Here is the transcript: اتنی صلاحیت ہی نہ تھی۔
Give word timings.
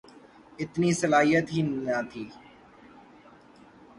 اتنی 0.59 0.89
صلاحیت 1.01 1.45
ہی 1.53 1.61
نہ 1.85 1.97
تھی۔ 2.11 2.23